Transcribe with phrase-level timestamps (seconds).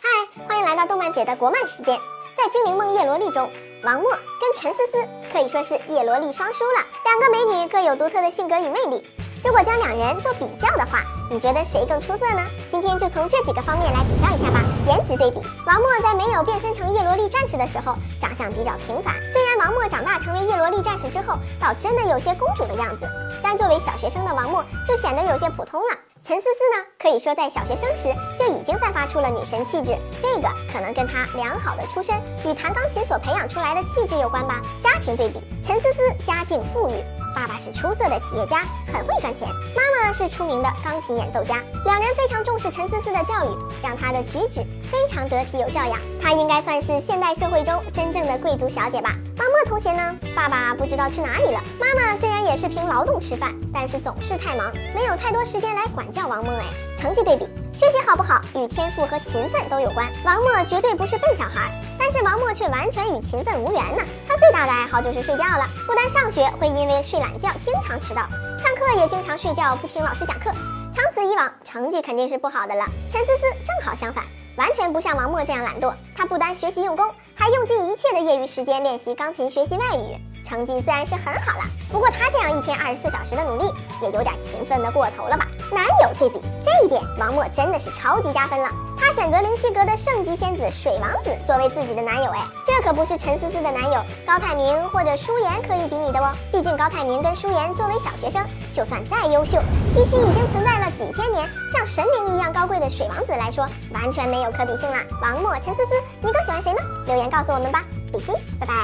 [0.00, 0.08] 嗨，
[0.46, 1.98] 欢迎来到动漫姐的国漫时间。
[2.36, 3.50] 在《精灵梦叶罗丽》中，
[3.84, 6.86] 王默跟陈思思可以说是叶罗丽双姝了。
[7.04, 9.04] 两个美女各有独特的性格与魅力。
[9.44, 12.42] 如果将两人做比较的话，你觉得谁更出色呢？
[12.70, 14.62] 今天就从这几个方面来比较一下吧。
[14.86, 19.14] 颜值对比，王默在没有变身成叶罗丽战士的时候，长相比较平凡。
[19.32, 23.08] 虽然王默长大成为叶罗丽战士之后，倒真的有些公主的样子，
[23.42, 25.96] 但作为小学生的王默就显得有些普通了。
[26.22, 32.14] 陈思思呢，可以说在小学生时就已经散发出了女神气质，这个可能跟她良好的出身
[32.46, 34.60] 与弹钢琴所培养出来的气质有关吧。
[34.80, 37.21] 家庭对比，陈思思家境富裕。
[37.34, 41.62] 爸爸是出色的企业家，很会赚钱；妈妈是出名的钢琴演奏家。
[41.84, 45.98] 两人非常重视陈思思的教育，让她的举止非常得体有教养。
[46.20, 49.14] 她应该算是现代社会中真正的贵族小姐吧。
[49.38, 51.60] 王默同学呢，爸爸不知道去哪里了。
[51.80, 56.52] 妈妈虽然也是凭劳动吃饭，但是总是太忙，没有太多时间来管教王默。
[56.52, 56.64] 哎，
[56.96, 57.46] 成绩对比。
[57.72, 60.06] 学习好不好与天赋和勤奋都有关。
[60.24, 64.04] 王默绝对不是笨小孩，但是王默却完全与勤奋无缘呢。
[64.28, 64.51] 他最
[64.92, 68.28] 好就是睡觉了，不单上学会因为睡懒觉经常迟到，
[68.58, 70.50] 上课也经常睡觉不听老师讲课，
[70.92, 72.84] 长此以往成绩肯定是不好的了。
[73.08, 74.22] 陈思思正好相反，
[74.58, 80.14] 完全不像王默这样懒惰，她不单学习用功，还用尽一切的业余时间练习钢琴、学习外语。
[80.52, 83.64] 成绩自然是很好了，不过他这样一天二十四小时的努力，
[84.02, 85.46] 也有点勤奋的过头了吧？
[85.72, 88.68] 男友对比这一点，王默真的是超级加分了。
[88.98, 96.36] 他选择灵犀阁的圣级仙子水王子作为自己的男友，哎，这可不是陈思思的男友高泰明或者舒言可以比拟的哦。
[96.52, 98.44] 毕竟高泰明跟舒言作为小学生，
[98.74, 99.58] 就算再优秀，
[99.94, 104.98] 比起已经存在了几千年像神明一样高贵的水王子来说，完全没有可比性了。
[105.22, 106.78] 王默、陈思思，你更喜欢谁呢？
[107.06, 107.82] 留言告诉我们吧。
[108.12, 108.74] 比心，拜拜。